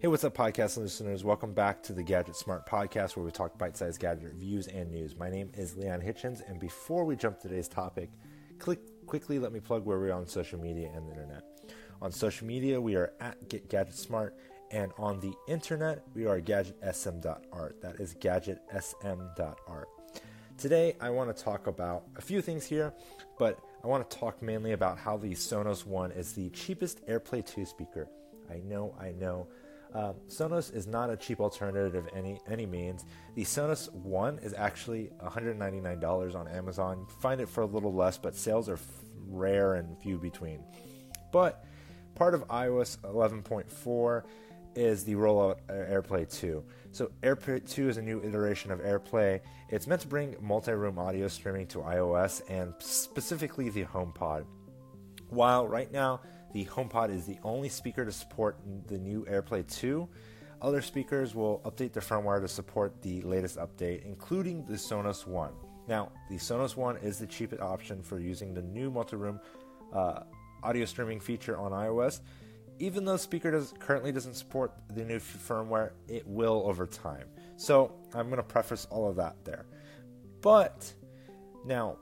[0.00, 1.24] Hey, what's up, podcast listeners?
[1.24, 4.90] Welcome back to the Gadget Smart Podcast, where we talk bite sized gadget reviews and
[4.90, 5.14] news.
[5.14, 8.08] My name is Leon Hitchens, and before we jump to today's topic,
[8.58, 11.42] click, quickly let me plug where we are on social media and the internet.
[12.00, 14.34] On social media, we are at Get Gadget Smart,
[14.70, 17.82] and on the internet, we are gadgetsm.art.
[17.82, 19.88] That is gadgetsm.art.
[20.56, 22.94] Today, I want to talk about a few things here,
[23.38, 27.44] but I want to talk mainly about how the Sonos One is the cheapest AirPlay
[27.44, 28.08] 2 speaker.
[28.50, 29.46] I know, I know
[29.92, 33.04] um, Sonos is not a cheap alternative any any means.
[33.34, 37.00] The Sonos One is actually $199 on Amazon.
[37.00, 38.86] You find it for a little less, but sales are f-
[39.28, 40.62] rare and few between.
[41.32, 41.64] But
[42.14, 44.22] part of iOS 11.4
[44.76, 46.62] is the rollout of AirPlay 2.
[46.92, 49.40] So AirPlay 2 is a new iteration of AirPlay.
[49.68, 54.44] It's meant to bring multi-room audio streaming to iOS and specifically the HomePod.
[55.28, 56.20] While right now
[56.52, 60.08] the HomePod is the only speaker to support the new AirPlay 2.
[60.62, 65.52] Other speakers will update their firmware to support the latest update, including the Sonos One.
[65.88, 69.40] Now, the Sonos One is the cheapest option for using the new multi-room
[69.92, 70.20] uh,
[70.62, 72.20] audio streaming feature on iOS.
[72.78, 77.26] Even though the speaker does, currently doesn't support the new firmware, it will over time.
[77.56, 79.66] So I'm going to preface all of that there.
[80.40, 80.92] But
[81.64, 81.96] now,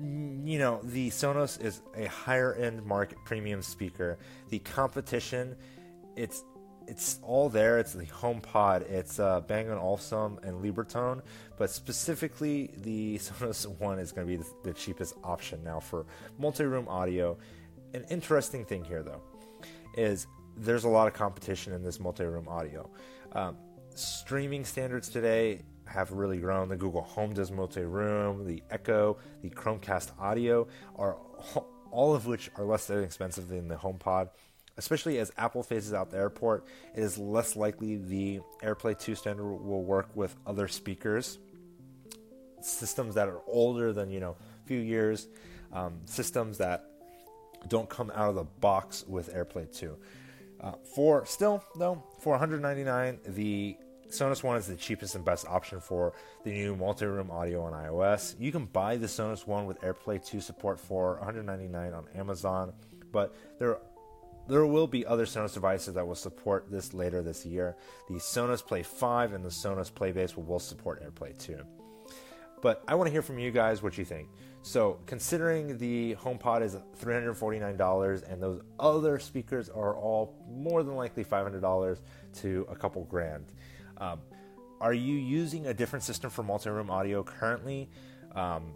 [0.00, 4.18] you know, the Sonos is a higher end market premium speaker.
[4.48, 5.56] The competition,
[6.16, 6.44] it's
[6.86, 7.78] it's all there.
[7.78, 11.22] It's the HomePod, it's uh, Bang & Olufsen and Libratone,
[11.56, 16.06] but specifically the Sonos One is going to be the, the cheapest option now for
[16.38, 17.38] multi-room audio.
[17.94, 19.22] An interesting thing here, though,
[19.96, 22.88] is there's a lot of competition in this multi-room audio.
[23.32, 23.56] Um,
[23.94, 25.62] streaming standards today
[25.94, 26.68] have really grown.
[26.68, 31.16] The Google Home does multi-room, the Echo, the Chromecast Audio are
[31.90, 34.28] all of which are less expensive than the HomePod.
[34.76, 39.46] Especially as Apple phases out the airport, it is less likely the AirPlay 2 standard
[39.46, 41.38] will work with other speakers.
[42.60, 45.28] Systems that are older than you know a few years,
[45.72, 46.86] um, systems that
[47.68, 49.96] don't come out of the box with AirPlay 2.
[50.60, 53.76] Uh, for still though, for 199, the
[54.10, 56.12] Sonos One is the cheapest and best option for
[56.44, 58.34] the new multi-room audio on iOS.
[58.38, 62.72] You can buy the Sonos One with AirPlay 2 support for $199 on Amazon,
[63.12, 63.78] but there
[64.46, 67.76] there will be other Sonos devices that will support this later this year.
[68.08, 71.58] The Sonos Play 5 and the Sonos Playbase will both support AirPlay 2.
[72.60, 74.28] But I want to hear from you guys what you think.
[74.62, 81.24] So, considering the HomePod is $349 and those other speakers are all more than likely
[81.24, 82.00] $500
[82.36, 83.52] to a couple grand,
[83.98, 84.20] um,
[84.80, 87.90] are you using a different system for multi-room audio currently?
[88.34, 88.74] Um,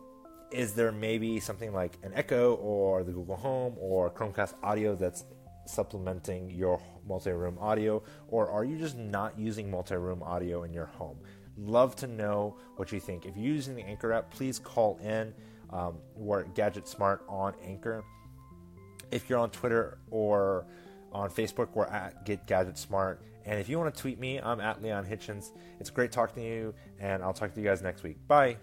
[0.51, 5.25] is there maybe something like an Echo or the Google Home or Chromecast Audio that's
[5.67, 11.19] supplementing your multi-room audio, or are you just not using multi-room audio in your home?
[11.57, 13.27] Love to know what you think.
[13.27, 15.35] If you're using the Anchor app, please call in.
[15.71, 18.05] Um, we're Gadget Smart on Anchor.
[19.11, 20.67] If you're on Twitter or
[21.13, 23.21] on Facebook, we're at Get Gadget Smart.
[23.45, 25.53] And if you want to tweet me, I'm at Leon Hitchens.
[25.81, 28.17] It's great talking to you, and I'll talk to you guys next week.
[28.29, 28.59] Bye.